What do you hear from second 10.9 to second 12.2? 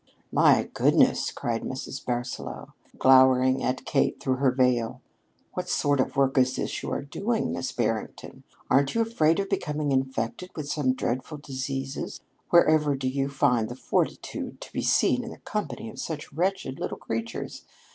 dreadful disease?